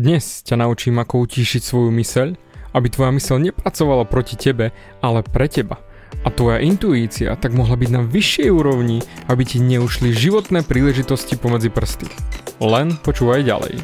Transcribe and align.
Dnes 0.00 0.40
ťa 0.48 0.64
naučím, 0.64 0.96
ako 0.96 1.28
utíšiť 1.28 1.60
svoju 1.60 1.92
myseľ, 1.92 2.32
aby 2.72 2.88
tvoja 2.88 3.12
myseľ 3.12 3.36
nepracovala 3.52 4.08
proti 4.08 4.32
tebe, 4.32 4.72
ale 5.04 5.20
pre 5.20 5.44
teba. 5.44 5.76
A 6.24 6.32
tvoja 6.32 6.56
intuícia 6.64 7.36
tak 7.36 7.52
mohla 7.52 7.76
byť 7.76 7.90
na 7.92 8.00
vyššej 8.08 8.48
úrovni, 8.48 9.04
aby 9.28 9.44
ti 9.44 9.60
neušli 9.60 10.16
životné 10.16 10.64
príležitosti 10.64 11.36
pomedzi 11.36 11.68
prsty. 11.68 12.08
Len 12.64 12.96
počúvaj 12.96 13.44
ďalej. 13.44 13.76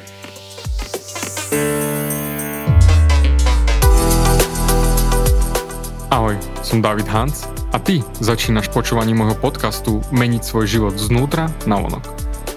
Ahoj, 6.08 6.40
som 6.64 6.80
David 6.80 7.12
Hans 7.12 7.44
a 7.44 7.76
ty 7.76 8.00
začínaš 8.24 8.72
počúvanie 8.72 9.12
môjho 9.12 9.36
podcastu 9.36 10.00
Meniť 10.16 10.48
svoj 10.48 10.64
život 10.64 10.96
znútra 10.96 11.52
na 11.68 11.76
vonok. 11.76 12.08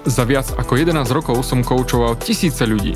Za 0.08 0.24
viac 0.24 0.48
ako 0.56 0.80
11 0.80 1.12
rokov 1.12 1.44
som 1.44 1.60
koučoval 1.60 2.16
tisíce 2.24 2.64
ľudí 2.64 2.96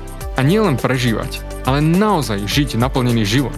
a 0.41 0.47
nielen 0.49 0.73
prežívať, 0.73 1.37
ale 1.69 1.85
naozaj 1.85 2.49
žiť 2.49 2.73
naplnený 2.73 3.29
život, 3.29 3.53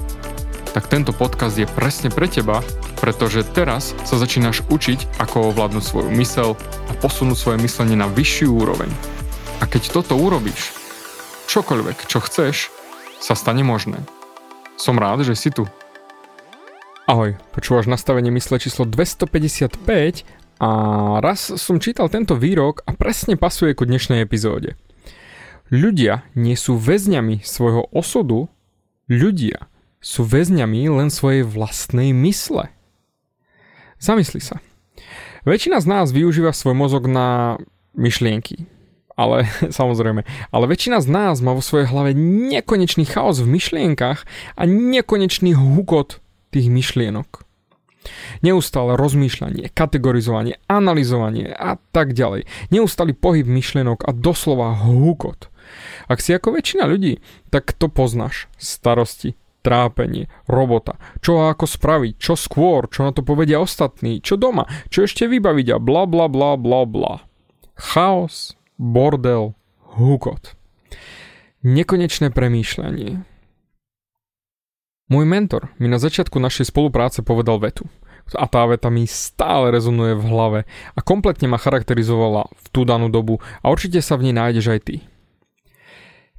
tak 0.75 0.91
tento 0.91 1.15
podcast 1.15 1.55
je 1.55 1.63
presne 1.63 2.11
pre 2.11 2.27
teba, 2.27 2.59
pretože 2.99 3.47
teraz 3.55 3.95
sa 4.03 4.19
začínaš 4.19 4.67
učiť, 4.67 5.15
ako 5.15 5.55
ovládnuť 5.55 5.79
svoju 5.79 6.11
mysel 6.19 6.59
a 6.59 6.93
posunúť 6.99 7.39
svoje 7.39 7.57
myslenie 7.63 7.95
na 7.95 8.11
vyššiu 8.11 8.51
úroveň. 8.51 8.91
A 9.61 9.63
keď 9.63 9.95
toto 9.95 10.19
urobíš, 10.19 10.75
čokoľvek, 11.47 12.03
čo 12.03 12.19
chceš, 12.19 12.67
sa 13.23 13.31
stane 13.31 13.63
možné. 13.63 14.03
Som 14.75 14.99
rád, 14.99 15.23
že 15.23 15.39
si 15.39 15.55
tu. 15.55 15.63
Ahoj, 17.07 17.39
počúvaš 17.55 17.87
nastavenie 17.87 18.27
mysle 18.35 18.59
číslo 18.59 18.83
255 18.83 19.79
a 20.59 20.69
raz 21.23 21.47
som 21.47 21.79
čítal 21.79 22.11
tento 22.11 22.35
výrok 22.35 22.83
a 22.83 22.91
presne 22.91 23.39
pasuje 23.39 23.71
ku 23.71 23.87
dnešnej 23.87 24.19
epizóde. 24.19 24.75
Ľudia 25.73 26.21
nie 26.37 26.53
sú 26.53 26.77
väzňami 26.77 27.41
svojho 27.41 27.89
osudu, 27.89 28.45
ľudia 29.09 29.73
sú 29.97 30.21
väzňami 30.21 30.85
len 30.85 31.09
svojej 31.09 31.41
vlastnej 31.41 32.13
mysle. 32.13 32.69
Zamysli 33.97 34.37
sa. 34.37 34.61
Väčšina 35.49 35.81
z 35.81 35.89
nás 35.89 36.13
využíva 36.13 36.53
svoj 36.53 36.77
mozog 36.77 37.09
na 37.09 37.57
myšlienky. 37.97 38.69
Ale 39.17 39.49
samozrejme, 39.81 40.21
ale 40.53 40.65
väčšina 40.69 41.01
z 41.01 41.09
nás 41.09 41.41
má 41.41 41.57
vo 41.57 41.65
svojej 41.65 41.89
hlave 41.89 42.13
nekonečný 42.13 43.09
chaos 43.09 43.41
v 43.41 43.49
myšlienkach 43.57 44.29
a 44.53 44.69
nekonečný 44.69 45.57
hukot 45.57 46.21
tých 46.53 46.69
myšlienok. 46.69 47.49
Neustále 48.45 48.93
rozmýšľanie, 48.93 49.73
kategorizovanie, 49.73 50.61
analyzovanie 50.69 51.49
a 51.49 51.81
tak 51.95 52.13
ďalej. 52.13 52.45
Neustály 52.69 53.17
pohyb 53.17 53.49
myšlienok 53.49 54.05
a 54.05 54.13
doslova 54.13 54.77
hukot. 54.77 55.52
Ak 56.07 56.19
si 56.19 56.35
ako 56.35 56.55
väčšina 56.55 56.87
ľudí, 56.87 57.19
tak 57.49 57.75
to 57.75 57.87
poznáš. 57.87 58.51
Starosti, 58.59 59.35
trápenie, 59.63 60.27
robota, 60.45 60.99
čo 61.23 61.47
ako 61.47 61.65
spraviť, 61.65 62.13
čo 62.19 62.35
skôr, 62.35 62.91
čo 62.91 63.07
na 63.07 63.15
to 63.15 63.23
povedia 63.23 63.63
ostatní, 63.63 64.19
čo 64.19 64.35
doma, 64.35 64.67
čo 64.91 65.07
ešte 65.07 65.25
vybaviť 65.25 65.67
a 65.73 65.77
bla 65.79 66.03
bla 66.03 66.27
bla 66.27 66.59
bla 66.59 66.83
bla. 66.83 67.13
Chaos, 67.73 68.53
bordel, 68.77 69.55
hukot. 69.97 70.53
Nekonečné 71.63 72.29
premýšľanie. 72.35 73.23
Môj 75.07 75.25
mentor 75.27 75.71
mi 75.79 75.87
na 75.87 75.95
začiatku 75.95 76.35
našej 76.39 76.69
spolupráce 76.73 77.23
povedal 77.23 77.59
vetu. 77.63 77.87
A 78.35 78.47
tá 78.47 78.63
veta 78.65 78.87
mi 78.87 79.03
stále 79.03 79.67
rezonuje 79.71 80.15
v 80.15 80.25
hlave 80.31 80.59
a 80.95 80.99
kompletne 81.03 81.51
ma 81.51 81.59
charakterizovala 81.59 82.47
v 82.47 82.65
tú 82.71 82.87
danú 82.87 83.11
dobu 83.11 83.43
a 83.59 83.67
určite 83.67 83.99
sa 83.99 84.15
v 84.15 84.31
nej 84.31 84.35
nájdeš 84.35 84.67
aj 84.71 84.79
ty. 84.83 84.95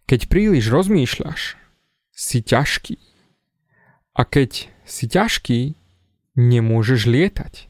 Keď 0.04 0.28
príliš 0.28 0.69
rozmýšľaš, 0.69 1.56
si 2.12 2.38
ťažký. 2.44 3.00
A 4.15 4.22
keď 4.22 4.70
si 4.84 5.04
ťažký, 5.10 5.75
nemôžeš 6.37 7.09
lietať. 7.09 7.66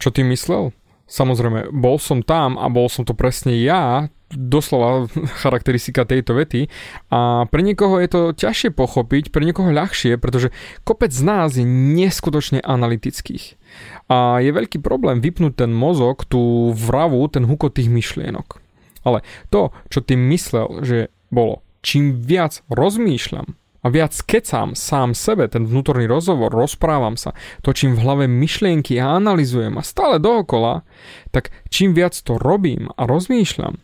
Čo 0.00 0.08
ty 0.10 0.26
myslel? 0.26 0.74
Samozrejme, 1.06 1.70
bol 1.70 2.00
som 2.00 2.24
tam 2.24 2.56
a 2.56 2.72
bol 2.72 2.88
som 2.88 3.04
to 3.04 3.12
presne 3.12 3.52
ja, 3.60 4.08
doslova 4.32 5.12
charakteristika 5.44 6.08
tejto 6.08 6.32
vety 6.32 6.72
a 7.12 7.44
pre 7.52 7.60
niekoho 7.60 8.00
je 8.00 8.08
to 8.08 8.20
ťažšie 8.32 8.72
pochopiť, 8.72 9.28
pre 9.28 9.44
niekoho 9.44 9.68
ľahšie, 9.68 10.16
pretože 10.16 10.48
kopec 10.88 11.12
z 11.12 11.22
nás 11.22 11.52
je 11.52 11.68
neskutočne 11.68 12.64
analytických. 12.64 13.60
A 14.08 14.40
je 14.40 14.50
veľký 14.56 14.80
problém 14.80 15.20
vypnúť 15.20 15.68
ten 15.68 15.70
mozog, 15.76 16.24
tú 16.24 16.72
vravu, 16.72 17.20
ten 17.28 17.44
hukot 17.44 17.76
tých 17.76 17.92
myšlienok. 17.92 18.61
Ale 19.02 19.26
to, 19.50 19.74
čo 19.90 20.00
ty 20.02 20.14
myslel, 20.14 20.82
že 20.86 20.98
bolo, 21.32 21.62
čím 21.82 22.18
viac 22.22 22.62
rozmýšľam 22.70 23.58
a 23.82 23.86
viac 23.90 24.14
kecám 24.14 24.78
sám 24.78 25.12
sebe, 25.18 25.50
ten 25.50 25.66
vnútorný 25.66 26.06
rozhovor, 26.06 26.54
rozprávam 26.54 27.18
sa, 27.18 27.34
točím 27.66 27.98
v 27.98 28.02
hlave 28.06 28.24
myšlienky 28.30 29.02
a 29.02 29.18
analizujem 29.18 29.74
a 29.74 29.82
stále 29.82 30.22
dookola, 30.22 30.86
tak 31.34 31.50
čím 31.66 31.90
viac 31.92 32.14
to 32.14 32.38
robím 32.38 32.94
a 32.94 33.10
rozmýšľam, 33.10 33.82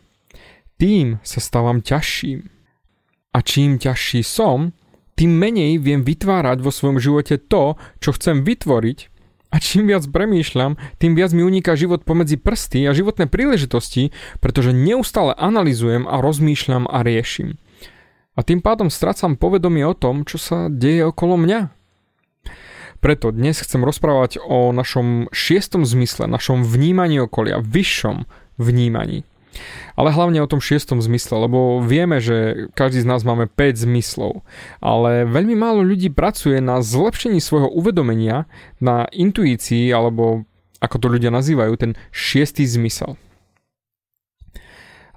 tým 0.79 1.19
sa 1.27 1.43
stávam 1.43 1.83
ťažším. 1.83 2.47
A 3.35 3.43
čím 3.43 3.77
ťažší 3.77 4.23
som, 4.23 4.71
tým 5.19 5.35
menej 5.35 5.83
viem 5.83 6.07
vytvárať 6.07 6.63
vo 6.63 6.71
svojom 6.71 6.97
živote 7.03 7.35
to, 7.35 7.75
čo 7.99 8.15
chcem 8.15 8.47
vytvoriť 8.47 9.18
a 9.49 9.57
čím 9.57 9.89
viac 9.89 10.05
premýšľam, 10.05 10.77
tým 11.01 11.17
viac 11.17 11.33
mi 11.33 11.41
uniká 11.41 11.73
život 11.73 12.05
pomedzi 12.05 12.37
prsty 12.37 12.85
a 12.85 12.93
životné 12.93 13.25
príležitosti, 13.25 14.13
pretože 14.37 14.77
neustále 14.77 15.33
analizujem 15.33 16.05
a 16.05 16.21
rozmýšľam 16.21 16.85
a 16.85 17.01
riešim. 17.01 17.57
A 18.37 18.45
tým 18.45 18.61
pádom 18.61 18.93
strácam 18.93 19.35
povedomie 19.35 19.83
o 19.83 19.97
tom, 19.97 20.23
čo 20.23 20.37
sa 20.37 20.69
deje 20.69 21.03
okolo 21.09 21.35
mňa. 21.35 21.73
Preto 22.99 23.31
dnes 23.31 23.57
chcem 23.57 23.81
rozprávať 23.81 24.43
o 24.43 24.69
našom 24.75 25.31
šiestom 25.31 25.87
zmysle, 25.87 26.27
našom 26.27 26.67
vnímaní 26.67 27.23
okolia, 27.23 27.63
vyššom 27.63 28.27
vnímaní. 28.59 29.28
Ale 29.99 30.15
hlavne 30.15 30.39
o 30.39 30.47
tom 30.47 30.63
šiestom 30.63 31.03
zmysle, 31.03 31.49
lebo 31.49 31.83
vieme, 31.83 32.23
že 32.23 32.69
každý 32.77 33.03
z 33.03 33.09
nás 33.09 33.27
máme 33.27 33.51
5 33.51 33.83
zmyslov, 33.83 34.47
ale 34.79 35.27
veľmi 35.27 35.59
málo 35.59 35.83
ľudí 35.83 36.07
pracuje 36.13 36.63
na 36.63 36.79
zlepšení 36.79 37.43
svojho 37.43 37.67
uvedomenia, 37.67 38.47
na 38.79 39.09
intuícii, 39.11 39.91
alebo 39.91 40.47
ako 40.79 40.95
to 40.97 41.07
ľudia 41.11 41.31
nazývajú, 41.33 41.73
ten 41.75 41.91
šiestý 42.15 42.63
zmysel. 42.63 43.19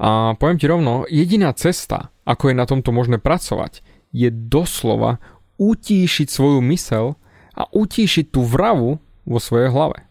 A 0.02 0.34
poviem 0.34 0.58
ti 0.58 0.66
rovno, 0.66 1.06
jediná 1.06 1.54
cesta, 1.54 2.10
ako 2.26 2.50
je 2.50 2.58
na 2.58 2.66
tomto 2.66 2.90
možné 2.90 3.22
pracovať, 3.22 3.86
je 4.10 4.28
doslova 4.34 5.22
utíšiť 5.62 6.26
svoju 6.26 6.58
mysel 6.74 7.14
a 7.54 7.70
utíšiť 7.70 8.34
tú 8.34 8.42
vravu 8.42 8.98
vo 9.22 9.38
svojej 9.38 9.70
hlave. 9.70 10.10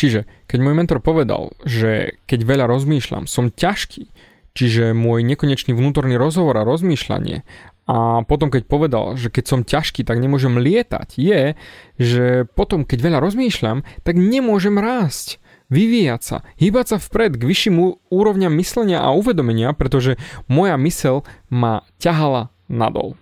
Čiže 0.00 0.24
keď 0.48 0.58
môj 0.64 0.74
mentor 0.80 1.04
povedal, 1.04 1.52
že 1.68 2.16
keď 2.24 2.40
veľa 2.48 2.64
rozmýšľam, 2.72 3.28
som 3.28 3.52
ťažký, 3.52 4.08
čiže 4.56 4.96
môj 4.96 5.20
nekonečný 5.28 5.76
vnútorný 5.76 6.16
rozhovor 6.16 6.56
a 6.56 6.64
rozmýšľanie 6.64 7.44
a 7.84 8.24
potom 8.24 8.48
keď 8.48 8.64
povedal, 8.64 9.18
že 9.20 9.28
keď 9.28 9.44
som 9.44 9.60
ťažký, 9.60 10.08
tak 10.08 10.22
nemôžem 10.22 10.56
lietať, 10.56 11.20
je, 11.20 11.52
že 12.00 12.48
potom 12.56 12.88
keď 12.88 12.98
veľa 13.12 13.18
rozmýšľam, 13.20 13.84
tak 14.00 14.16
nemôžem 14.16 14.80
rásť 14.80 15.36
vyvíjať 15.68 16.22
sa, 16.24 16.36
hýbať 16.56 16.86
sa 16.86 16.96
vpred 16.96 17.36
k 17.36 17.44
vyšším 17.44 17.76
úrovňam 18.08 18.56
myslenia 18.56 19.04
a 19.04 19.12
uvedomenia, 19.12 19.76
pretože 19.76 20.16
moja 20.48 20.80
mysel 20.80 21.28
ma 21.52 21.84
ťahala 22.00 22.48
nadol. 22.72 23.20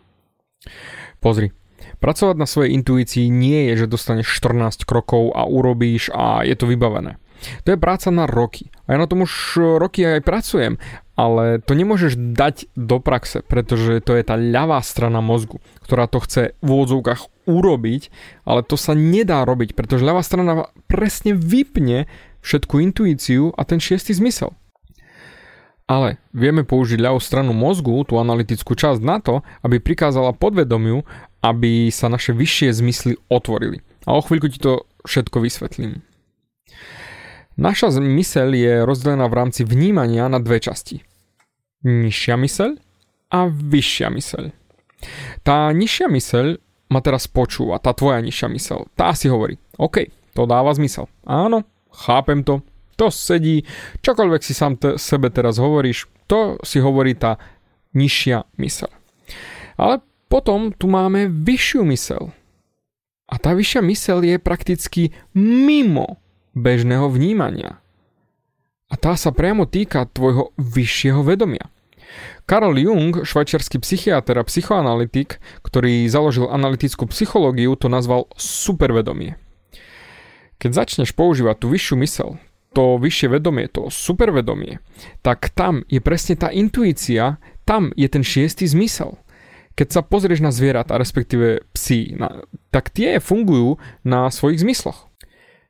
Pozri, 1.19 1.50
Pracovať 1.98 2.36
na 2.38 2.46
svojej 2.46 2.74
intuícii 2.78 3.26
nie 3.26 3.70
je, 3.72 3.84
že 3.84 3.90
dostaneš 3.90 4.30
14 4.38 4.86
krokov 4.86 5.34
a 5.34 5.46
urobíš 5.46 6.14
a 6.14 6.46
je 6.46 6.54
to 6.54 6.70
vybavené. 6.70 7.18
To 7.64 7.74
je 7.74 7.78
práca 7.78 8.10
na 8.10 8.26
roky. 8.26 8.70
A 8.86 8.94
ja 8.94 8.98
na 8.98 9.06
tom 9.06 9.22
už 9.22 9.62
roky 9.78 10.02
aj 10.02 10.26
pracujem, 10.26 10.82
ale 11.14 11.62
to 11.62 11.74
nemôžeš 11.74 12.18
dať 12.18 12.70
do 12.74 12.98
praxe, 12.98 13.42
pretože 13.46 14.02
to 14.02 14.14
je 14.18 14.22
tá 14.26 14.34
ľavá 14.34 14.82
strana 14.82 15.22
mozgu, 15.22 15.62
ktorá 15.86 16.10
to 16.10 16.22
chce 16.22 16.54
v 16.58 16.68
úvodzovkách 16.68 17.46
urobiť, 17.46 18.02
ale 18.42 18.60
to 18.66 18.74
sa 18.74 18.94
nedá 18.94 19.42
robiť, 19.46 19.74
pretože 19.74 20.06
ľavá 20.06 20.22
strana 20.22 20.70
presne 20.90 21.34
vypne 21.34 22.10
všetku 22.42 22.78
intuíciu 22.82 23.54
a 23.54 23.62
ten 23.66 23.82
šiestý 23.82 24.14
zmysel. 24.14 24.54
Ale 25.88 26.20
vieme 26.36 26.68
použiť 26.68 27.00
ľavú 27.00 27.16
stranu 27.16 27.56
mozgu, 27.56 28.04
tú 28.04 28.20
analytickú 28.20 28.76
časť 28.76 29.00
na 29.00 29.24
to, 29.24 29.40
aby 29.64 29.80
prikázala 29.80 30.36
podvedomiu, 30.36 31.00
aby 31.43 31.93
sa 31.94 32.11
naše 32.11 32.35
vyššie 32.35 32.75
zmysly 32.75 33.14
otvorili. 33.31 33.82
A 34.06 34.17
o 34.17 34.25
chvíľku 34.25 34.50
ti 34.50 34.58
to 34.58 34.88
všetko 35.06 35.44
vysvetlím. 35.44 36.02
Naša 37.58 37.99
myseľ 37.99 38.49
je 38.55 38.75
rozdelená 38.87 39.26
v 39.26 39.35
rámci 39.35 39.67
vnímania 39.67 40.31
na 40.31 40.38
dve 40.38 40.62
časti. 40.62 41.02
Nižšia 41.82 42.38
myseľ 42.38 42.70
a 43.35 43.38
vyššia 43.50 44.08
myseľ. 44.14 44.44
Tá 45.43 45.70
nižšia 45.75 46.06
myseľ 46.06 46.46
ma 46.88 47.00
teraz 47.02 47.26
počúva, 47.26 47.82
tá 47.82 47.91
tvoja 47.93 48.23
nižšia 48.23 48.49
myseľ. 48.49 48.79
Tá 48.94 49.11
si 49.12 49.26
hovorí, 49.26 49.58
OK, 49.76 50.06
to 50.38 50.46
dáva 50.46 50.70
zmysel. 50.75 51.11
Áno, 51.26 51.67
chápem 51.91 52.46
to, 52.46 52.62
to 52.94 53.11
sedí, 53.11 53.67
čokoľvek 54.06 54.43
si 54.43 54.55
sám 54.55 54.79
te, 54.79 54.94
sebe 54.96 55.29
teraz 55.29 55.58
hovoríš, 55.58 56.06
to 56.31 56.62
si 56.62 56.79
hovorí 56.79 57.19
tá 57.19 57.43
nižšia 57.94 58.46
myseľ. 58.55 58.91
Ale 59.79 60.02
potom 60.28 60.70
tu 60.76 60.86
máme 60.88 61.28
vyššiu 61.28 61.82
myseľ. 61.88 62.22
A 63.28 63.34
tá 63.36 63.52
vyššia 63.52 63.80
myseľ 63.84 64.19
je 64.25 64.36
prakticky 64.40 65.02
mimo 65.36 66.16
bežného 66.56 67.08
vnímania. 67.12 67.80
A 68.88 68.96
tá 68.96 69.12
sa 69.20 69.32
priamo 69.36 69.69
týka 69.69 70.08
tvojho 70.08 70.56
vyššieho 70.56 71.20
vedomia. 71.20 71.69
Karol 72.48 72.80
Jung, 72.80 73.12
švajčiarsky 73.12 73.76
psychiatr 73.84 74.40
a 74.40 74.48
psychoanalytik, 74.48 75.36
ktorý 75.60 76.08
založil 76.08 76.48
analytickú 76.48 77.04
psychológiu, 77.12 77.76
to 77.76 77.92
nazval 77.92 78.32
supervedomie. 78.40 79.36
Keď 80.56 80.70
začneš 80.72 81.12
používať 81.12 81.60
tú 81.60 81.66
vyššiu 81.69 81.96
mysel, 82.00 82.40
to 82.72 82.96
vyššie 82.96 83.28
vedomie, 83.28 83.69
to 83.69 83.92
supervedomie, 83.92 84.81
tak 85.20 85.52
tam 85.52 85.84
je 85.92 86.00
presne 86.00 86.40
tá 86.40 86.48
intuícia, 86.48 87.36
tam 87.69 87.92
je 87.92 88.08
ten 88.08 88.24
šiestý 88.24 88.64
zmysel. 88.64 89.20
Keď 89.78 89.88
sa 89.94 90.02
pozrieš 90.02 90.42
na 90.42 90.50
zvieratá, 90.50 90.98
respektíve 90.98 91.62
psi, 91.70 92.19
na, 92.19 92.42
tak 92.75 92.90
tie 92.90 93.22
fungujú 93.22 93.78
na 94.02 94.26
svojich 94.26 94.66
zmysloch 94.66 95.08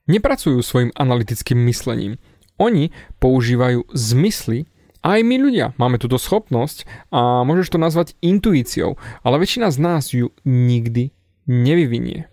nepracujú 0.08 0.64
svojim 0.64 0.90
analytickým 0.96 1.60
myslením. 1.68 2.16
Oni 2.56 2.90
používajú 3.20 3.86
zmysly 3.92 4.66
aj 4.98 5.22
my 5.22 5.38
ľudia 5.38 5.78
máme 5.78 6.02
túto 6.02 6.18
schopnosť 6.18 6.82
a 7.14 7.46
môžeš 7.46 7.70
to 7.70 7.78
nazvať 7.78 8.18
intuíciou, 8.18 8.98
ale 9.22 9.38
väčšina 9.38 9.70
z 9.70 9.78
nás 9.78 10.10
ju 10.10 10.34
nikdy 10.42 11.14
nevyvinie. 11.46 12.26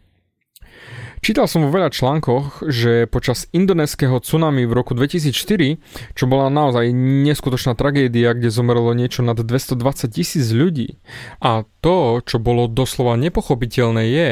Čítal 1.25 1.50
som 1.50 1.66
vo 1.66 1.74
veľa 1.74 1.89
článkoch, 1.89 2.69
že 2.69 3.10
počas 3.10 3.50
indonéského 3.50 4.13
tsunami 4.22 4.69
v 4.69 4.77
roku 4.77 4.94
2004, 4.94 6.13
čo 6.13 6.30
bola 6.30 6.54
naozaj 6.54 6.94
neskutočná 6.94 7.74
tragédia, 7.74 8.38
kde 8.38 8.54
zomrelo 8.54 8.94
niečo 8.94 9.25
nad 9.25 9.33
220 9.33 9.74
tisíc 10.13 10.54
ľudí, 10.54 11.01
a 11.42 11.66
to, 11.81 12.22
čo 12.22 12.38
bolo 12.38 12.69
doslova 12.69 13.18
nepochopiteľné 13.18 14.06
je, 14.06 14.31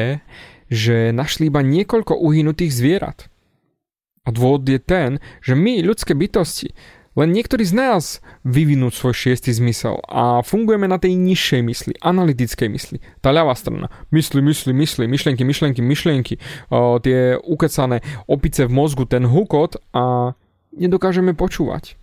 že 0.69 0.95
našli 1.09 1.49
iba 1.49 1.65
niekoľko 1.65 2.13
uhynutých 2.13 2.69
zvierat. 2.69 3.25
A 4.21 4.29
dôvod 4.29 4.61
je 4.69 4.77
ten, 4.77 5.17
že 5.41 5.57
my, 5.57 5.81
ľudské 5.81 6.13
bytosti, 6.13 6.77
len 7.13 7.29
niektorí 7.29 7.61
z 7.61 7.77
nás 7.77 8.03
vyvinú 8.41 8.89
svoj 8.89 9.13
šiestý 9.13 9.53
zmysel 9.53 10.01
a 10.09 10.41
fungujeme 10.41 10.89
na 10.89 10.97
tej 10.97 11.13
nižšej 11.13 11.61
mysli, 11.61 11.93
analytickej 12.01 12.69
mysli. 12.73 12.97
Tá 13.21 13.29
ľavá 13.29 13.53
strana. 13.53 13.93
Mysli, 14.09 14.41
mysli, 14.41 14.73
mysli, 14.73 15.05
myšlienky, 15.05 15.45
myšlienky, 15.45 15.81
myšlienky. 15.85 16.35
O, 16.73 16.97
tie 16.97 17.37
ukecané 17.37 18.01
opice 18.25 18.65
v 18.65 18.73
mozgu, 18.73 19.05
ten 19.05 19.29
hukot 19.29 19.77
a 19.93 20.33
nedokážeme 20.73 21.37
počúvať. 21.37 22.01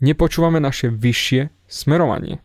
Nepočúvame 0.00 0.56
naše 0.56 0.88
vyššie 0.88 1.52
smerovanie. 1.68 2.40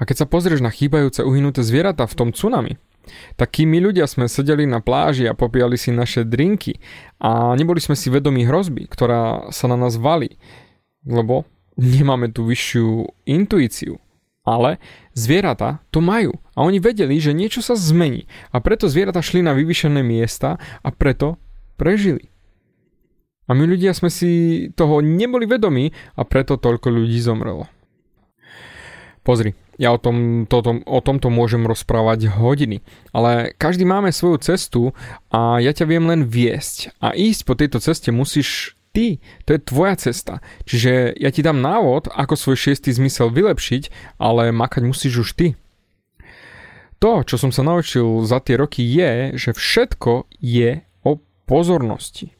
A 0.00 0.08
keď 0.08 0.24
sa 0.24 0.26
pozrieš 0.28 0.64
na 0.64 0.72
chýbajúce 0.72 1.20
uhynuté 1.24 1.60
zvieratá 1.60 2.08
v 2.08 2.16
tom 2.16 2.28
tsunami, 2.32 2.80
tak 3.34 3.58
kým 3.58 3.72
my 3.72 3.90
ľudia 3.90 4.06
sme 4.06 4.30
sedeli 4.30 4.64
na 4.68 4.78
pláži 4.78 5.26
a 5.26 5.36
popíjali 5.36 5.74
si 5.74 5.90
naše 5.90 6.22
drinky 6.22 6.78
a 7.18 7.56
neboli 7.56 7.80
sme 7.82 7.98
si 7.98 8.12
vedomí 8.12 8.46
hrozby, 8.46 8.86
ktorá 8.86 9.50
sa 9.50 9.66
na 9.66 9.76
nás 9.76 9.96
valí, 9.96 10.36
lebo 11.04 11.48
nemáme 11.80 12.30
tú 12.30 12.46
vyššiu 12.46 13.08
intuíciu. 13.24 13.98
Ale 14.40 14.80
zvieratá 15.12 15.84
to 15.92 16.00
majú 16.00 16.32
a 16.56 16.64
oni 16.64 16.80
vedeli, 16.80 17.20
že 17.20 17.36
niečo 17.36 17.60
sa 17.60 17.76
zmení 17.76 18.24
a 18.50 18.58
preto 18.64 18.88
zvieratá 18.88 19.20
šli 19.20 19.44
na 19.44 19.52
vyvyšené 19.52 20.00
miesta 20.00 20.56
a 20.80 20.88
preto 20.88 21.36
prežili. 21.76 22.32
A 23.50 23.52
my 23.52 23.66
ľudia 23.66 23.92
sme 23.92 24.08
si 24.08 24.30
toho 24.78 25.02
neboli 25.02 25.44
vedomí 25.44 25.90
a 26.14 26.22
preto 26.22 26.54
toľko 26.56 26.88
ľudí 26.88 27.18
zomrelo. 27.18 27.66
Pozri, 29.26 29.52
ja 29.80 29.96
o, 29.96 29.98
tom, 29.98 30.44
to, 30.44 30.60
o 30.84 31.00
tomto 31.00 31.32
môžem 31.32 31.64
rozprávať 31.64 32.28
hodiny, 32.28 32.84
ale 33.16 33.56
každý 33.56 33.88
máme 33.88 34.12
svoju 34.12 34.36
cestu 34.44 34.92
a 35.32 35.56
ja 35.56 35.72
ťa 35.72 35.88
viem 35.88 36.04
len 36.04 36.28
viesť. 36.28 36.92
A 37.00 37.16
ísť 37.16 37.40
po 37.48 37.56
tejto 37.56 37.80
ceste 37.80 38.12
musíš 38.12 38.76
ty, 38.92 39.24
to 39.48 39.56
je 39.56 39.64
tvoja 39.64 39.96
cesta. 39.96 40.44
Čiže 40.68 41.16
ja 41.16 41.32
ti 41.32 41.40
dám 41.40 41.64
návod, 41.64 42.12
ako 42.12 42.36
svoj 42.36 42.60
šiestý 42.60 42.92
zmysel 42.92 43.32
vylepšiť, 43.32 43.88
ale 44.20 44.52
makať 44.52 44.82
musíš 44.84 45.24
už 45.24 45.30
ty. 45.32 45.48
To, 47.00 47.24
čo 47.24 47.40
som 47.40 47.48
sa 47.48 47.64
naučil 47.64 48.20
za 48.28 48.44
tie 48.44 48.60
roky 48.60 48.84
je, 48.84 49.32
že 49.40 49.56
všetko 49.56 50.28
je 50.36 50.84
o 51.08 51.16
pozornosti. 51.48 52.36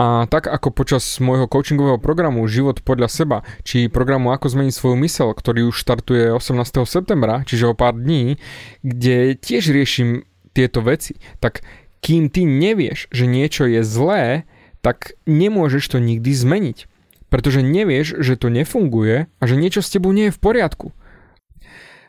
A 0.00 0.24
tak 0.32 0.48
ako 0.48 0.72
počas 0.72 1.04
môjho 1.20 1.44
coachingového 1.44 2.00
programu 2.00 2.48
Život 2.48 2.80
podľa 2.80 3.12
seba, 3.12 3.38
či 3.68 3.92
programu 3.92 4.32
Ako 4.32 4.48
zmeniť 4.48 4.72
svoju 4.72 4.96
mysel, 4.96 5.28
ktorý 5.36 5.68
už 5.68 5.76
štartuje 5.76 6.32
18. 6.32 6.88
septembra, 6.88 7.44
čiže 7.44 7.68
o 7.68 7.76
pár 7.76 7.92
dní, 7.92 8.40
kde 8.80 9.36
tiež 9.36 9.68
riešim 9.68 10.24
tieto 10.56 10.80
veci, 10.80 11.20
tak 11.36 11.60
kým 12.00 12.32
ty 12.32 12.48
nevieš, 12.48 13.12
že 13.12 13.28
niečo 13.28 13.68
je 13.68 13.84
zlé, 13.84 14.48
tak 14.80 15.20
nemôžeš 15.28 15.92
to 15.92 15.98
nikdy 16.00 16.32
zmeniť. 16.32 16.88
Pretože 17.28 17.60
nevieš, 17.60 18.24
že 18.24 18.40
to 18.40 18.48
nefunguje 18.48 19.28
a 19.28 19.42
že 19.44 19.60
niečo 19.60 19.84
s 19.84 19.92
tebou 19.92 20.16
nie 20.16 20.32
je 20.32 20.36
v 20.40 20.40
poriadku. 20.40 20.96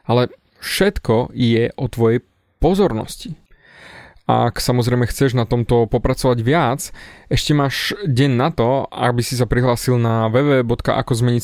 Ale 0.08 0.32
všetko 0.64 1.36
je 1.36 1.76
o 1.76 1.86
tvojej 1.92 2.24
pozornosti. 2.64 3.41
Ak 4.30 4.62
samozrejme 4.62 5.10
chceš 5.10 5.34
na 5.34 5.50
tomto 5.50 5.90
popracovať 5.90 6.40
viac, 6.46 6.94
ešte 7.28 7.52
máš 7.58 7.98
deň 8.06 8.32
na 8.32 8.50
to, 8.54 8.86
aby 8.88 9.20
si 9.26 9.34
sa 9.34 9.50
prihlásil 9.50 9.98
na 9.98 10.30
www.akozmeniť 10.30 11.44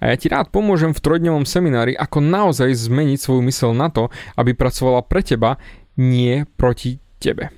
a 0.00 0.04
ja 0.10 0.16
ti 0.18 0.26
rád 0.28 0.50
pomôžem 0.50 0.90
v 0.90 1.00
trojdňovom 1.00 1.46
seminári, 1.46 1.94
ako 1.94 2.18
naozaj 2.20 2.74
zmeniť 2.74 3.18
svoju 3.22 3.42
mysel 3.46 3.72
na 3.72 3.88
to, 3.88 4.10
aby 4.36 4.52
pracovala 4.52 5.06
pre 5.06 5.22
teba, 5.22 5.56
nie 5.96 6.44
proti 6.58 6.98
tebe. 7.22 7.54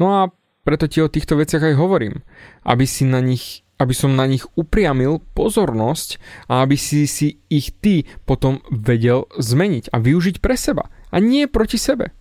No 0.00 0.06
a 0.16 0.20
preto 0.64 0.88
ti 0.88 1.02
o 1.04 1.12
týchto 1.12 1.36
veciach 1.38 1.62
aj 1.72 1.78
hovorím, 1.78 2.22
aby 2.64 2.84
si 2.84 3.04
na 3.06 3.20
nich 3.20 3.62
aby 3.80 3.96
som 3.96 4.12
na 4.12 4.28
nich 4.28 4.44
upriamil 4.60 5.24
pozornosť 5.32 6.20
a 6.52 6.60
aby 6.60 6.76
si 6.76 7.08
si 7.08 7.40
ich 7.48 7.72
ty 7.80 8.04
potom 8.28 8.60
vedel 8.68 9.24
zmeniť 9.40 9.88
a 9.88 9.96
využiť 9.96 10.36
pre 10.44 10.52
seba 10.52 10.92
a 11.08 11.16
nie 11.16 11.48
proti 11.48 11.80
sebe. 11.80 12.12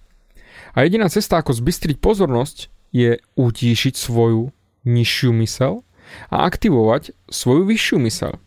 A 0.73 0.85
jediná 0.85 1.09
cesta, 1.09 1.39
ako 1.39 1.55
zbystriť 1.55 1.97
pozornosť, 1.97 2.69
je 2.89 3.21
utíšiť 3.37 3.93
svoju 3.93 4.49
nižšiu 4.85 5.31
mysel 5.45 5.85
a 6.33 6.49
aktivovať 6.49 7.13
svoju 7.29 7.69
vyššiu 7.69 7.97
mysel. 8.05 8.41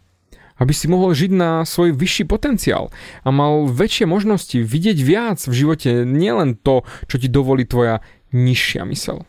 Aby 0.59 0.73
si 0.75 0.87
mohol 0.87 1.15
žiť 1.15 1.33
na 1.35 1.67
svoj 1.67 1.95
vyšší 1.95 2.27
potenciál 2.27 2.91
a 3.23 3.29
mal 3.35 3.67
väčšie 3.67 4.07
možnosti 4.07 4.59
vidieť 4.63 4.99
viac 5.03 5.39
v 5.43 5.55
živote, 5.55 6.07
nielen 6.07 6.59
to, 6.59 6.87
čo 7.11 7.19
ti 7.19 7.27
dovolí 7.27 7.67
tvoja 7.67 8.03
nižšia 8.31 8.87
mysel. 8.87 9.27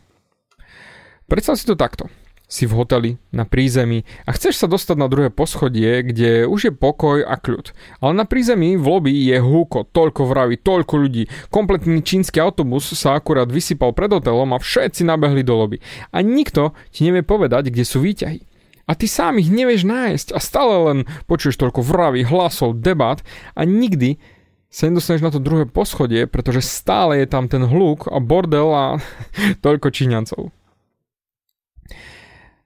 Predstav 1.25 1.57
si 1.57 1.65
to 1.65 1.73
takto 1.73 2.09
si 2.53 2.69
v 2.69 2.77
hoteli, 2.77 3.17
na 3.33 3.49
prízemí 3.49 4.05
a 4.29 4.37
chceš 4.37 4.61
sa 4.61 4.67
dostať 4.69 4.93
na 5.01 5.09
druhé 5.09 5.33
poschodie, 5.33 6.05
kde 6.05 6.45
už 6.45 6.69
je 6.69 6.73
pokoj 6.73 7.25
a 7.25 7.33
kľud. 7.33 7.73
Ale 7.97 8.13
na 8.13 8.29
prízemí 8.29 8.77
v 8.77 8.85
lobby 8.85 9.09
je 9.25 9.41
húko, 9.41 9.89
toľko 9.89 10.29
vraví, 10.29 10.61
toľko 10.61 10.93
ľudí. 11.01 11.25
Kompletný 11.49 12.05
čínsky 12.05 12.37
autobus 12.37 12.93
sa 12.93 13.17
akurát 13.17 13.49
vysypal 13.49 13.97
pred 13.97 14.13
hotelom 14.13 14.53
a 14.53 14.61
všetci 14.61 15.01
nabehli 15.01 15.41
do 15.41 15.57
lobby. 15.57 15.81
A 16.13 16.21
nikto 16.21 16.77
ti 16.93 17.09
nevie 17.09 17.25
povedať, 17.25 17.73
kde 17.73 17.89
sú 17.89 18.05
výťahy. 18.05 18.45
A 18.85 18.93
ty 18.93 19.09
sám 19.09 19.41
ich 19.41 19.49
nevieš 19.49 19.89
nájsť 19.89 20.37
a 20.37 20.39
stále 20.43 20.75
len 20.93 20.99
počuješ 21.25 21.57
toľko 21.57 21.81
vraví, 21.81 22.21
hlasov, 22.21 22.77
debat 22.77 23.17
a 23.57 23.65
nikdy 23.65 24.21
sa 24.69 24.85
nedostaneš 24.89 25.25
na 25.25 25.33
to 25.33 25.41
druhé 25.41 25.65
poschodie, 25.65 26.29
pretože 26.29 26.61
stále 26.61 27.21
je 27.23 27.27
tam 27.29 27.49
ten 27.49 27.65
hluk 27.65 28.05
a 28.11 28.21
bordel 28.21 28.69
a 28.69 28.85
toľko 29.65 29.89
Číňancov. 29.89 30.62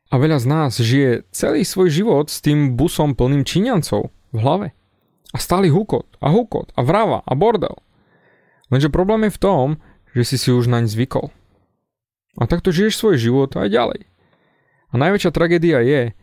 A 0.07 0.15
veľa 0.15 0.39
z 0.39 0.45
nás 0.47 0.71
žije 0.79 1.27
celý 1.35 1.67
svoj 1.67 1.91
život 1.91 2.31
s 2.31 2.39
tým 2.39 2.79
busom 2.79 3.11
plným 3.11 3.43
Číňancov 3.43 4.07
v 4.31 4.37
hlave. 4.39 4.67
A 5.35 5.37
stály 5.37 5.67
hukot 5.67 6.07
a 6.23 6.31
hukot 6.31 6.71
a 6.79 6.81
vrava 6.81 7.19
a 7.27 7.35
bordel. 7.35 7.75
Lenže 8.71 8.87
problém 8.87 9.27
je 9.27 9.35
v 9.35 9.41
tom, 9.43 9.67
že 10.15 10.23
si 10.23 10.37
si 10.39 10.49
už 10.55 10.71
naň 10.71 10.87
zvykol. 10.87 11.31
A 12.39 12.47
takto 12.47 12.71
žiješ 12.71 12.95
svoj 12.95 13.15
život 13.19 13.51
aj 13.59 13.67
ďalej. 13.67 14.01
A 14.91 14.93
najväčšia 14.95 15.31
tragédia 15.35 15.83
je, 15.83 16.15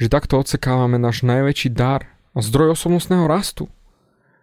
že 0.00 0.12
takto 0.12 0.40
odsekávame 0.40 0.96
náš 0.96 1.20
najväčší 1.20 1.72
dar 1.76 2.08
a 2.32 2.40
zdroj 2.40 2.72
osobnostného 2.76 3.28
rastu. 3.28 3.68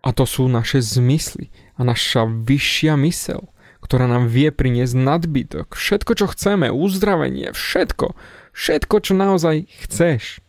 A 0.04 0.12
to 0.12 0.28
sú 0.28 0.46
naše 0.52 0.84
zmysly 0.84 1.50
a 1.80 1.88
naša 1.88 2.28
vyššia 2.28 2.94
mysel, 3.08 3.50
ktorá 3.80 4.06
nám 4.06 4.28
vie 4.28 4.52
priniesť 4.52 4.94
nadbytok, 5.00 5.68
všetko, 5.74 6.12
čo 6.16 6.26
chceme, 6.28 6.70
uzdravenie, 6.70 7.56
všetko, 7.56 8.14
všetko, 8.54 8.96
čo 9.02 9.14
naozaj 9.18 9.68
chceš. 9.86 10.40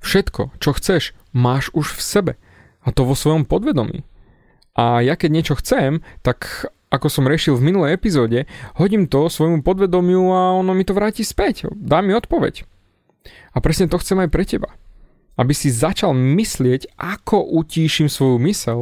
Všetko, 0.00 0.56
čo 0.58 0.70
chceš, 0.76 1.12
máš 1.32 1.68
už 1.76 1.94
v 1.96 2.00
sebe 2.00 2.32
a 2.80 2.88
to 2.90 3.04
vo 3.04 3.14
svojom 3.14 3.44
podvedomí. 3.44 4.04
A 4.72 5.04
ja 5.04 5.14
keď 5.14 5.30
niečo 5.30 5.54
chcem, 5.60 6.00
tak 6.24 6.68
ako 6.90 7.06
som 7.06 7.28
riešil 7.28 7.54
v 7.54 7.70
minulej 7.70 7.94
epizóde, 7.94 8.50
hodím 8.74 9.06
to 9.06 9.30
svojmu 9.30 9.62
podvedomiu 9.62 10.34
a 10.34 10.58
ono 10.58 10.74
mi 10.74 10.82
to 10.82 10.96
vráti 10.96 11.22
späť. 11.22 11.70
Dá 11.70 12.02
mi 12.02 12.16
odpoveď. 12.16 12.66
A 13.54 13.62
presne 13.62 13.86
to 13.86 14.00
chcem 14.02 14.18
aj 14.18 14.30
pre 14.32 14.42
teba. 14.42 14.74
Aby 15.38 15.54
si 15.54 15.70
začal 15.70 16.12
myslieť, 16.16 16.98
ako 16.98 17.46
utíšim 17.62 18.10
svoju 18.10 18.42
mysel, 18.42 18.80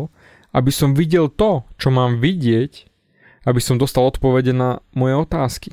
aby 0.56 0.72
som 0.72 0.96
videl 0.96 1.28
to, 1.28 1.68
čo 1.76 1.92
mám 1.92 2.16
vidieť, 2.22 2.88
aby 3.44 3.60
som 3.60 3.76
dostal 3.76 4.08
odpovede 4.08 4.56
na 4.56 4.80
moje 4.96 5.14
otázky. 5.18 5.70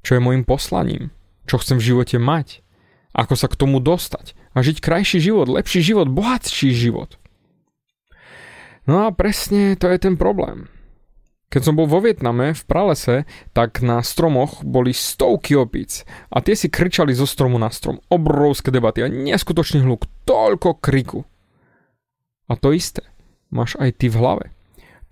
Čo 0.00 0.18
je 0.18 0.24
môjim 0.24 0.42
poslaním? 0.48 1.12
Čo 1.46 1.60
chcem 1.60 1.76
v 1.78 1.86
živote 1.92 2.16
mať? 2.18 2.62
Ako 3.12 3.36
sa 3.36 3.50
k 3.50 3.58
tomu 3.58 3.82
dostať? 3.82 4.32
A 4.56 4.64
žiť 4.64 4.80
krajší 4.80 5.20
život, 5.20 5.48
lepší 5.48 5.84
život, 5.84 6.08
bohatší 6.08 6.72
život. 6.72 7.20
No 8.88 9.06
a 9.06 9.14
presne 9.14 9.78
to 9.78 9.86
je 9.86 9.98
ten 10.00 10.18
problém. 10.18 10.66
Keď 11.52 11.68
som 11.68 11.76
bol 11.76 11.84
vo 11.84 12.00
Vietname 12.00 12.56
v 12.56 12.62
pralese, 12.64 13.28
tak 13.52 13.84
na 13.84 14.00
stromoch 14.00 14.64
boli 14.64 14.96
stovky 14.96 15.52
opíc 15.52 16.08
a 16.32 16.40
tie 16.40 16.56
si 16.56 16.72
kričali 16.72 17.12
zo 17.12 17.28
stromu 17.28 17.60
na 17.60 17.68
strom. 17.68 18.00
Obrovské 18.08 18.72
debaty 18.72 19.04
a 19.04 19.12
neskutočný 19.12 19.84
hluk, 19.84 20.08
toľko 20.24 20.80
kriku. 20.80 21.28
A 22.48 22.56
to 22.56 22.72
isté 22.72 23.04
máš 23.52 23.76
aj 23.76 24.00
ty 24.00 24.08
v 24.08 24.16
hlave. 24.16 24.44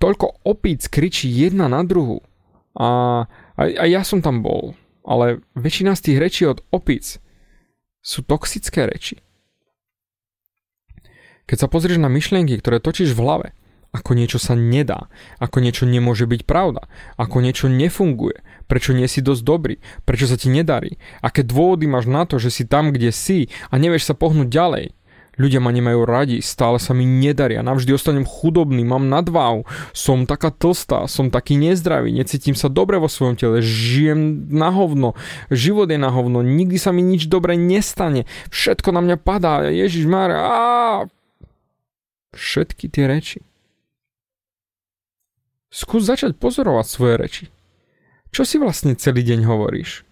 Toľko 0.00 0.40
opíc 0.48 0.88
kričí 0.88 1.28
jedna 1.28 1.68
na 1.68 1.84
druhu. 1.84 2.24
A 2.72 3.28
aj, 3.60 3.70
aj 3.76 3.88
ja 3.92 4.00
som 4.00 4.24
tam 4.24 4.40
bol, 4.40 4.72
ale 5.10 5.42
väčšina 5.58 5.98
z 5.98 6.00
tých 6.06 6.18
rečí 6.22 6.42
od 6.46 6.62
opíc 6.70 7.18
sú 7.98 8.22
toxické 8.22 8.86
reči. 8.86 9.18
Keď 11.50 11.66
sa 11.66 11.68
pozrieš 11.68 11.98
na 11.98 12.06
myšlienky, 12.06 12.54
ktoré 12.62 12.78
točíš 12.78 13.18
v 13.18 13.26
hlave, 13.26 13.48
ako 13.90 14.14
niečo 14.14 14.38
sa 14.38 14.54
nedá, 14.54 15.10
ako 15.42 15.58
niečo 15.58 15.82
nemôže 15.82 16.30
byť 16.30 16.46
pravda, 16.46 16.86
ako 17.18 17.42
niečo 17.42 17.66
nefunguje, 17.66 18.38
prečo 18.70 18.94
nie 18.94 19.10
si 19.10 19.18
dosť 19.18 19.42
dobrý, 19.42 19.74
prečo 20.06 20.30
sa 20.30 20.38
ti 20.38 20.46
nedarí, 20.46 21.02
aké 21.18 21.42
dôvody 21.42 21.90
máš 21.90 22.06
na 22.06 22.22
to, 22.22 22.38
že 22.38 22.54
si 22.54 22.62
tam, 22.70 22.94
kde 22.94 23.10
si 23.10 23.50
a 23.66 23.82
nevieš 23.82 24.06
sa 24.06 24.14
pohnúť 24.14 24.46
ďalej. 24.46 24.94
Ľudia 25.38 25.62
ma 25.62 25.70
nemajú 25.70 26.02
radi, 26.02 26.42
stále 26.42 26.82
sa 26.82 26.90
mi 26.90 27.06
nedaria, 27.06 27.62
navždy 27.62 27.94
ostanem 27.94 28.26
chudobný, 28.26 28.82
mám 28.82 29.06
nadváhu, 29.06 29.62
som 29.94 30.26
taká 30.26 30.50
tlstá, 30.50 31.06
som 31.06 31.30
taký 31.30 31.54
nezdravý, 31.54 32.10
necítim 32.10 32.58
sa 32.58 32.66
dobre 32.66 32.98
vo 32.98 33.06
svojom 33.06 33.38
tele, 33.38 33.62
žijem 33.62 34.50
na 34.50 34.74
hovno, 34.74 35.14
život 35.48 35.86
je 35.88 35.96
na 35.96 36.10
hovno, 36.10 36.42
nikdy 36.42 36.76
sa 36.76 36.90
mi 36.90 37.00
nič 37.06 37.30
dobre 37.30 37.54
nestane, 37.54 38.26
všetko 38.50 38.90
na 38.90 39.00
mňa 39.00 39.16
padá, 39.22 39.64
Ježiš 39.70 40.04
Mária, 40.10 41.06
všetky 42.34 42.90
tie 42.90 43.06
reči 43.06 43.40
Skús 45.70 46.02
začať 46.02 46.34
pozorovať 46.34 46.86
svoje 46.90 47.14
reči. 47.14 47.44
Čo 48.34 48.42
si 48.42 48.58
vlastne 48.58 48.98
celý 48.98 49.22
deň 49.22 49.46
hovoríš? 49.46 50.02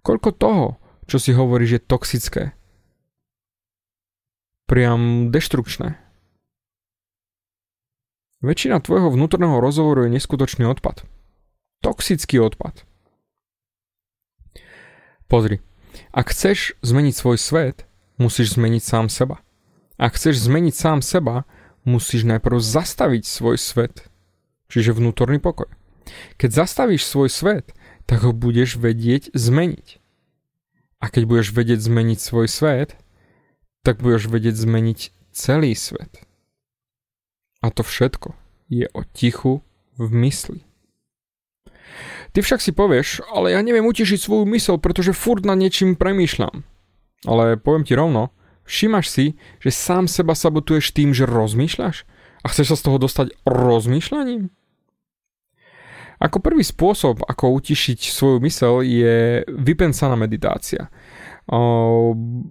Koľko 0.00 0.32
toho, 0.32 0.66
čo 1.04 1.20
si 1.20 1.36
hovoríš, 1.36 1.76
je 1.76 1.80
toxické? 1.84 2.42
Priam 4.68 5.32
deštrukčné. 5.32 5.96
Väčšina 8.44 8.84
tvojho 8.84 9.08
vnútorného 9.08 9.64
rozhovoru 9.64 10.04
je 10.04 10.20
neskutočný 10.20 10.68
odpad. 10.68 11.08
Toxický 11.80 12.36
odpad. 12.44 12.84
Pozri, 15.24 15.64
ak 16.12 16.36
chceš 16.36 16.76
zmeniť 16.84 17.14
svoj 17.16 17.40
svet, 17.40 17.88
musíš 18.20 18.60
zmeniť 18.60 18.82
sám 18.84 19.08
seba. 19.08 19.40
Ak 19.96 20.20
chceš 20.20 20.44
zmeniť 20.44 20.74
sám 20.76 21.00
seba, 21.00 21.48
musíš 21.88 22.28
najprv 22.28 22.60
zastaviť 22.60 23.24
svoj 23.24 23.56
svet 23.56 24.06
čiže 24.68 24.94
vnútorný 24.94 25.40
pokoj. 25.40 25.68
Keď 26.36 26.64
zastavíš 26.64 27.08
svoj 27.08 27.28
svet, 27.32 27.72
tak 28.08 28.24
ho 28.24 28.32
budeš 28.32 28.80
vedieť 28.80 29.32
zmeniť. 29.32 30.00
A 31.00 31.08
keď 31.12 31.22
budeš 31.28 31.48
vedieť 31.52 31.80
zmeniť 31.84 32.18
svoj 32.20 32.46
svet, 32.48 32.96
tak 33.88 34.04
budeš 34.04 34.28
vedieť 34.28 34.52
zmeniť 34.52 35.32
celý 35.32 35.72
svet. 35.72 36.20
A 37.64 37.72
to 37.72 37.80
všetko 37.80 38.36
je 38.68 38.84
o 38.92 39.00
tichu 39.16 39.64
v 39.96 40.08
mysli. 40.28 40.60
Ty 42.36 42.44
však 42.44 42.60
si 42.60 42.76
povieš, 42.76 43.24
ale 43.32 43.56
ja 43.56 43.64
neviem 43.64 43.88
utišiť 43.88 44.20
svoju 44.20 44.44
mysel, 44.52 44.76
pretože 44.76 45.16
furt 45.16 45.48
na 45.48 45.56
niečím 45.56 45.96
premýšľam. 45.96 46.68
Ale 47.24 47.56
poviem 47.56 47.88
ti 47.88 47.96
rovno, 47.96 48.28
všimaš 48.68 49.08
si, 49.08 49.26
že 49.64 49.72
sám 49.72 50.04
seba 50.04 50.36
sabotuješ 50.36 50.92
tým, 50.92 51.16
že 51.16 51.24
rozmýšľaš? 51.24 52.04
A 52.44 52.46
chceš 52.52 52.76
sa 52.76 52.76
z 52.76 52.84
toho 52.84 53.00
dostať 53.00 53.32
rozmýšľaním? 53.48 54.52
Ako 56.20 56.44
prvý 56.44 56.60
spôsob, 56.60 57.24
ako 57.24 57.56
utišiť 57.56 58.12
svoju 58.12 58.38
mysel, 58.44 58.84
je 58.84 59.48
vypensaná 59.48 60.18
meditácia. 60.18 60.92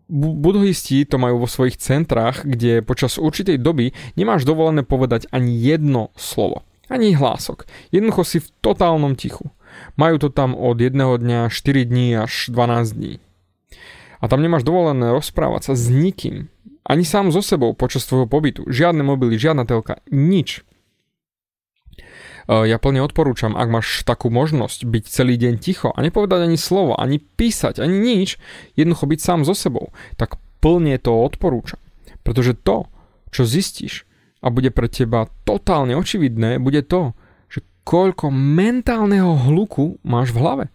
Budhisti 0.09 1.05
to 1.05 1.21
majú 1.21 1.45
vo 1.45 1.49
svojich 1.49 1.77
centrách, 1.77 2.41
kde 2.41 2.81
počas 2.81 3.21
určitej 3.21 3.61
doby 3.61 3.93
nemáš 4.17 4.41
dovolené 4.43 4.81
povedať 4.81 5.29
ani 5.29 5.53
jedno 5.53 6.09
slovo, 6.17 6.65
ani 6.89 7.13
hlások. 7.13 7.69
Jednoducho 7.93 8.23
si 8.25 8.37
v 8.41 8.49
totálnom 8.61 9.13
tichu. 9.13 9.53
Majú 10.01 10.17
to 10.17 10.29
tam 10.33 10.57
od 10.57 10.81
jedného 10.81 11.21
dňa 11.21 11.53
4 11.53 11.85
dní 11.85 12.17
až 12.17 12.49
12 12.49 12.97
dní. 12.97 13.13
A 14.17 14.25
tam 14.25 14.41
nemáš 14.41 14.65
dovolené 14.65 15.13
rozprávať 15.13 15.69
sa 15.69 15.73
s 15.77 15.93
nikým, 15.93 16.49
ani 16.87 17.03
sám 17.03 17.29
so 17.35 17.43
sebou 17.43 17.75
počas 17.75 18.07
tvojho 18.07 18.25
pobytu. 18.25 18.63
Žiadne 18.65 19.03
mobily, 19.03 19.35
žiadna 19.35 19.67
telka, 19.67 19.99
nič. 20.09 20.63
Ja 22.47 22.79
plne 22.79 23.03
odporúčam, 23.03 23.59
ak 23.59 23.67
máš 23.67 23.87
takú 24.07 24.31
možnosť 24.31 24.87
byť 24.87 25.03
celý 25.11 25.35
deň 25.35 25.53
ticho 25.59 25.91
a 25.91 25.99
nepovedať 25.99 26.47
ani 26.47 26.55
slovo, 26.55 26.95
ani 26.95 27.19
písať, 27.19 27.83
ani 27.83 27.99
nič, 27.99 28.39
jednoducho 28.79 29.03
byť 29.03 29.19
sám 29.19 29.43
so 29.43 29.51
sebou, 29.51 29.91
tak 30.15 30.39
plne 30.63 30.95
to 30.95 31.11
odporúčam. 31.11 31.79
Pretože 32.23 32.55
to, 32.55 32.87
čo 33.35 33.43
zistíš 33.43 34.07
a 34.39 34.47
bude 34.47 34.71
pre 34.71 34.87
teba 34.87 35.27
totálne 35.43 35.99
očividné, 35.99 36.63
bude 36.63 36.87
to, 36.87 37.11
že 37.51 37.67
koľko 37.83 38.31
mentálneho 38.31 39.35
hluku 39.51 39.99
máš 40.07 40.31
v 40.31 40.39
hlave. 40.39 40.65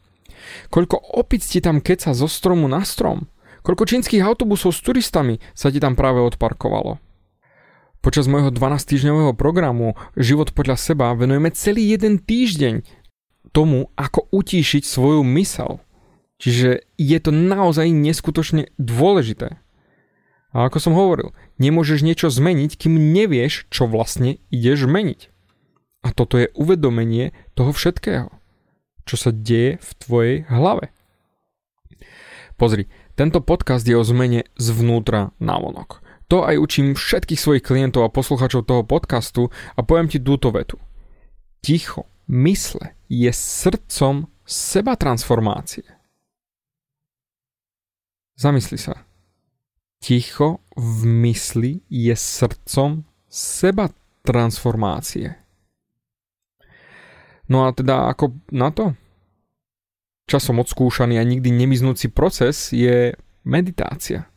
Koľko 0.69 1.01
opic 1.17 1.41
ti 1.41 1.65
tam 1.65 1.81
keca 1.81 2.13
zo 2.13 2.29
stromu 2.29 2.69
na 2.69 2.85
strom. 2.85 3.33
Koľko 3.65 3.89
čínskych 3.89 4.21
autobusov 4.21 4.77
s 4.77 4.85
turistami 4.85 5.41
sa 5.57 5.73
ti 5.73 5.81
tam 5.81 5.97
práve 5.97 6.21
odparkovalo. 6.21 7.01
Počas 8.03 8.27
môjho 8.27 8.51
12-týždňového 8.51 9.31
programu 9.39 9.95
Život 10.19 10.51
podľa 10.59 10.75
seba 10.75 11.15
venujeme 11.15 11.55
celý 11.55 11.95
jeden 11.95 12.19
týždeň 12.19 12.83
tomu, 13.55 13.95
ako 13.95 14.27
utíšiť 14.35 14.83
svoju 14.83 15.23
mysel. 15.39 15.79
Čiže 16.43 16.83
je 16.99 17.19
to 17.23 17.31
naozaj 17.31 17.87
neskutočne 17.95 18.75
dôležité. 18.75 19.55
A 20.51 20.67
ako 20.67 20.83
som 20.83 20.99
hovoril, 20.99 21.31
nemôžeš 21.63 22.03
niečo 22.03 22.27
zmeniť, 22.27 22.75
kým 22.75 23.15
nevieš, 23.15 23.71
čo 23.71 23.87
vlastne 23.87 24.43
ideš 24.51 24.91
meniť. 24.91 25.31
A 26.03 26.11
toto 26.11 26.43
je 26.43 26.51
uvedomenie 26.59 27.31
toho 27.55 27.71
všetkého, 27.71 28.35
čo 29.07 29.15
sa 29.15 29.31
deje 29.31 29.79
v 29.79 29.91
tvojej 30.03 30.37
hlave. 30.51 30.91
Pozri, 32.59 32.91
tento 33.15 33.39
podcast 33.39 33.87
je 33.87 33.95
o 33.95 34.03
zmene 34.03 34.51
zvnútra 34.59 35.31
na 35.39 35.55
vonok. 35.63 36.03
To 36.33 36.49
aj 36.49 36.57
učím 36.57 36.97
všetkých 36.97 37.37
svojich 37.37 37.61
klientov 37.61 38.09
a 38.09 38.15
posluchačov 38.15 38.65
toho 38.65 38.89
podcastu 38.89 39.53
a 39.77 39.85
poviem 39.85 40.09
ti 40.09 40.17
túto 40.17 40.49
vetu. 40.49 40.81
Ticho, 41.61 42.09
mysle 42.33 42.97
je 43.13 43.29
srdcom 43.29 44.33
seba 44.41 44.97
transformácie. 44.97 45.85
Zamysli 48.41 48.81
sa. 48.81 49.05
Ticho 50.01 50.65
v 50.73 51.05
mysli 51.21 51.85
je 51.93 52.17
srdcom 52.17 53.05
seba 53.29 53.93
transformácie. 54.25 55.37
No 57.53 57.69
a 57.69 57.77
teda 57.77 58.09
ako 58.09 58.41
na 58.49 58.73
to? 58.73 58.97
Časom 60.25 60.65
odskúšaný 60.65 61.21
a 61.21 61.29
nikdy 61.29 61.53
nemiznúci 61.53 62.09
proces 62.09 62.73
je 62.73 63.13
meditácia. 63.45 64.32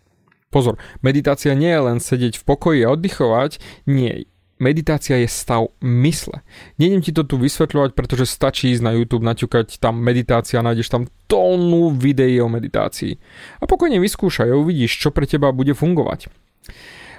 Pozor, 0.55 0.79
meditácia 1.03 1.51
nie 1.51 1.67
je 1.67 1.81
len 1.83 1.99
sedieť 1.99 2.39
v 2.39 2.47
pokoji 2.47 2.87
a 2.87 2.95
oddychovať, 2.95 3.59
nie. 3.91 4.23
meditácia 4.55 5.19
je 5.19 5.27
stav 5.27 5.67
mysle. 5.83 6.47
Nejdem 6.79 7.03
ti 7.03 7.11
to 7.11 7.27
tu 7.27 7.35
vysvetľovať, 7.35 7.91
pretože 7.91 8.23
stačí 8.23 8.71
ísť 8.71 8.87
na 8.87 8.95
YouTube, 8.95 9.27
naťukať 9.27 9.83
tam 9.83 9.99
meditácia, 9.99 10.63
nájdeš 10.63 10.87
tam 10.87 11.11
tónu 11.27 11.91
videí 11.91 12.39
o 12.39 12.47
meditácii. 12.47 13.19
A 13.59 13.67
pokojne 13.67 13.99
vyskúšaj 13.99 14.47
a 14.47 14.55
uvidíš, 14.55 14.95
čo 14.95 15.11
pre 15.11 15.27
teba 15.27 15.51
bude 15.51 15.75
fungovať. 15.75 16.31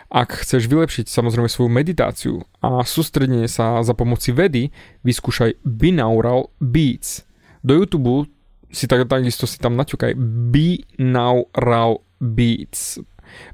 Ak 0.09 0.33
chceš 0.33 0.65
vylepšiť 0.71 1.05
samozrejme 1.05 1.53
svoju 1.53 1.69
meditáciu 1.69 2.41
a 2.65 2.89
sústredenie 2.89 3.53
sa 3.53 3.85
za 3.85 3.93
pomoci 3.93 4.33
vedy, 4.33 4.73
vyskúšaj 5.05 5.61
binaural 5.61 6.49
beats. 6.57 7.29
Do 7.61 7.77
YouTube 7.77 8.33
si 8.73 8.89
tak, 8.89 9.05
takisto 9.13 9.45
si 9.45 9.61
tam 9.61 9.77
naťukaj 9.77 10.17
binaural 10.57 12.01
beats. 12.17 12.97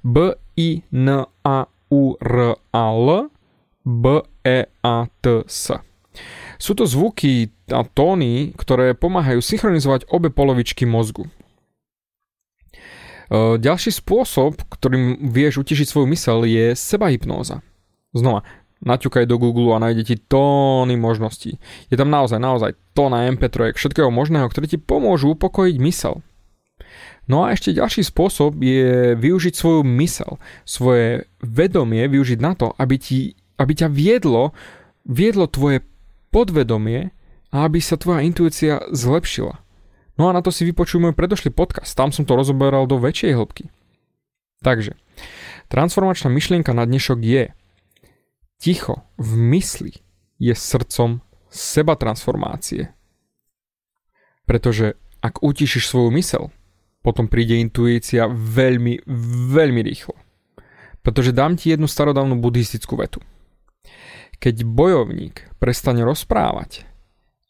B 0.04 0.36
I 0.56 0.82
N 0.92 1.24
A 1.44 1.66
U 1.90 2.16
R 2.20 2.56
A 2.72 2.86
L 2.92 3.30
B 3.84 4.22
E 4.44 4.66
A 4.82 5.06
T 5.20 5.44
S. 5.46 5.72
Sú 6.62 6.78
to 6.78 6.86
zvuky 6.86 7.50
a 7.74 7.82
tóny, 7.82 8.54
ktoré 8.54 8.94
pomáhajú 8.94 9.42
synchronizovať 9.42 10.06
obe 10.12 10.30
polovičky 10.30 10.86
mozgu. 10.86 11.26
E, 11.26 11.30
ďalší 13.58 13.90
spôsob, 13.90 14.62
ktorým 14.68 15.32
vieš 15.32 15.64
utišiť 15.64 15.86
svoju 15.88 16.06
mysel, 16.12 16.44
je 16.44 16.76
sebahypnóza. 16.76 17.64
Znova, 18.12 18.44
naťukaj 18.84 19.24
do 19.24 19.40
Google 19.40 19.72
a 19.72 19.82
nájde 19.82 20.04
ti 20.04 20.16
tóny 20.20 21.00
možností. 21.00 21.56
Je 21.88 21.96
tam 21.96 22.12
naozaj, 22.12 22.36
naozaj 22.36 22.76
tóna 22.92 23.32
MP3, 23.32 23.72
všetkého 23.72 24.12
možného, 24.12 24.44
ktoré 24.52 24.68
ti 24.68 24.76
pomôžu 24.76 25.32
upokojiť 25.32 25.76
mysel. 25.80 26.20
No 27.30 27.46
a 27.46 27.54
ešte 27.54 27.76
ďalší 27.76 28.02
spôsob 28.02 28.58
je 28.58 29.14
využiť 29.14 29.54
svoju 29.54 29.86
mysel, 30.02 30.42
svoje 30.66 31.30
vedomie 31.38 32.02
využiť 32.10 32.38
na 32.42 32.58
to, 32.58 32.74
aby, 32.74 32.98
ti, 32.98 33.38
aby 33.62 33.72
ťa 33.78 33.88
viedlo, 33.88 34.50
viedlo 35.06 35.46
tvoje 35.46 35.86
podvedomie 36.34 37.14
a 37.54 37.68
aby 37.68 37.78
sa 37.78 37.94
tvoja 37.94 38.26
intuícia 38.26 38.82
zlepšila. 38.90 39.62
No 40.18 40.28
a 40.28 40.34
na 40.34 40.42
to 40.42 40.50
si 40.50 40.66
vypočuj 40.66 40.98
môj 40.98 41.14
predošlý 41.14 41.54
podcast, 41.54 41.94
tam 41.94 42.10
som 42.10 42.26
to 42.26 42.34
rozoberal 42.34 42.90
do 42.90 42.98
väčšej 42.98 43.32
hĺbky. 43.38 43.64
Takže, 44.62 44.98
transformačná 45.70 46.30
myšlienka 46.30 46.74
na 46.74 46.86
dnešok 46.86 47.18
je 47.22 47.44
ticho 48.58 49.02
v 49.18 49.30
mysli 49.54 49.94
je 50.42 50.54
srdcom 50.54 51.22
seba 51.50 51.94
transformácie. 51.94 52.90
Pretože 54.46 54.98
ak 55.22 55.42
utišiš 55.42 55.86
svoju 55.86 56.10
mysel, 56.18 56.50
potom 57.02 57.26
príde 57.26 57.58
intuícia 57.58 58.30
veľmi, 58.30 59.02
veľmi 59.50 59.80
rýchlo. 59.82 60.14
Pretože 61.02 61.34
dám 61.34 61.58
ti 61.58 61.74
jednu 61.74 61.90
starodávnu 61.90 62.38
buddhistickú 62.38 62.94
vetu. 62.94 63.18
Keď 64.38 64.62
bojovník 64.62 65.50
prestane 65.58 66.06
rozprávať, 66.06 66.86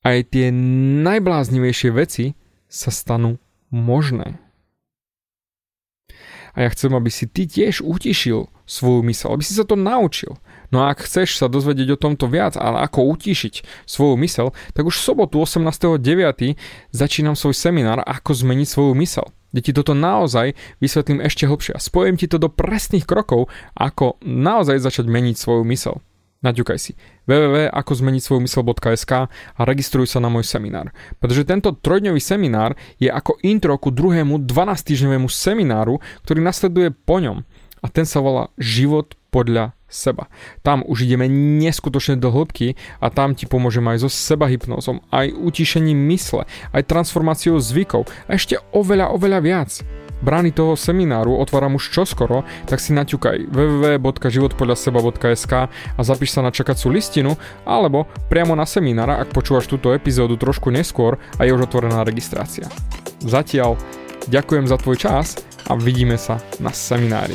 aj 0.02 0.32
tie 0.32 0.48
najbláznivejšie 1.04 1.90
veci 1.92 2.32
sa 2.66 2.88
stanú 2.88 3.36
možné. 3.68 4.40
A 6.52 6.68
ja 6.68 6.68
chcem, 6.68 6.92
aby 6.92 7.08
si 7.08 7.24
ty 7.24 7.48
tiež 7.48 7.80
utišil 7.80 8.44
svoju 8.68 9.00
mysel, 9.08 9.32
aby 9.32 9.40
si 9.40 9.56
sa 9.56 9.64
to 9.64 9.72
naučil. 9.72 10.36
No 10.68 10.84
a 10.84 10.92
ak 10.92 11.04
chceš 11.04 11.40
sa 11.40 11.48
dozvedieť 11.48 11.96
o 11.96 12.00
tomto 12.00 12.28
viac 12.28 12.60
a 12.60 12.84
ako 12.84 13.08
utišiť 13.16 13.84
svoju 13.88 14.20
mysel, 14.20 14.52
tak 14.76 14.84
už 14.84 15.00
v 15.00 15.04
sobotu 15.12 15.40
18.9. 15.40 16.00
začínam 16.92 17.36
svoj 17.36 17.56
seminár 17.56 18.04
Ako 18.04 18.36
zmeniť 18.36 18.68
svoju 18.68 18.92
mysel 19.00 19.32
kde 19.52 19.60
ti 19.60 19.72
toto 19.76 19.92
naozaj 19.92 20.56
vysvetlím 20.80 21.20
ešte 21.22 21.44
hlbšie 21.46 21.76
a 21.76 21.80
spojím 21.80 22.16
ti 22.16 22.26
to 22.26 22.40
do 22.40 22.48
presných 22.48 23.04
krokov, 23.04 23.52
ako 23.76 24.18
naozaj 24.24 24.80
začať 24.80 25.06
meniť 25.06 25.36
svoju 25.36 25.62
mysel. 25.68 26.00
Naďukaj 26.42 26.78
si 26.82 26.98
www.akozmeniť 27.30 28.22
a 29.54 29.60
registruj 29.62 30.10
sa 30.10 30.18
na 30.18 30.26
môj 30.26 30.42
seminár. 30.42 30.90
Pretože 31.22 31.46
tento 31.46 31.70
trojdňový 31.70 32.18
seminár 32.18 32.74
je 32.98 33.06
ako 33.06 33.38
intro 33.46 33.78
ku 33.78 33.94
druhému 33.94 34.42
12-týždňovému 34.42 35.30
semináru, 35.30 36.02
ktorý 36.26 36.42
nasleduje 36.42 36.90
po 36.90 37.22
ňom. 37.22 37.46
A 37.78 37.86
ten 37.86 38.02
sa 38.02 38.18
volá 38.18 38.50
Život 38.58 39.14
podľa 39.32 39.72
seba. 39.88 40.28
Tam 40.60 40.84
už 40.84 41.08
ideme 41.08 41.24
neskutočne 41.60 42.20
do 42.20 42.28
hĺbky 42.28 42.76
a 43.00 43.08
tam 43.08 43.32
ti 43.32 43.48
pomôžem 43.48 43.88
aj 43.88 44.04
so 44.04 44.12
seba 44.12 44.44
hypnózom, 44.48 45.00
aj 45.08 45.32
utišením 45.32 45.96
mysle, 46.12 46.44
aj 46.76 46.84
transformáciou 46.84 47.56
zvykov 47.56 48.04
a 48.28 48.36
ešte 48.36 48.60
oveľa, 48.76 49.16
oveľa 49.16 49.40
viac. 49.40 49.80
Brány 50.22 50.54
toho 50.54 50.78
semináru 50.78 51.34
otváram 51.34 51.74
už 51.74 51.90
čoskoro, 51.90 52.46
tak 52.70 52.78
si 52.78 52.94
naťukaj 52.94 53.50
www.životpodľaseba.sk 53.50 55.52
a 55.66 56.00
zapíš 56.06 56.38
sa 56.38 56.46
na 56.46 56.54
čakacú 56.54 56.94
listinu, 56.94 57.34
alebo 57.66 58.06
priamo 58.30 58.54
na 58.54 58.62
seminára, 58.62 59.18
ak 59.18 59.34
počúvaš 59.34 59.66
túto 59.66 59.90
epizódu 59.90 60.38
trošku 60.38 60.70
neskôr 60.70 61.18
a 61.42 61.44
je 61.44 61.50
už 61.50 61.66
otvorená 61.66 62.06
registrácia. 62.06 62.70
Zatiaľ 63.18 63.74
ďakujem 64.30 64.70
za 64.70 64.78
tvoj 64.78 64.94
čas 64.94 65.42
a 65.66 65.74
vidíme 65.74 66.14
sa 66.14 66.38
na 66.62 66.70
seminári. 66.70 67.34